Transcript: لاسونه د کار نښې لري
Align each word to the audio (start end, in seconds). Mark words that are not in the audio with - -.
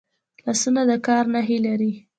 لاسونه 0.45 0.81
د 0.89 0.91
کار 1.07 1.23
نښې 1.33 1.57
لري 1.65 1.91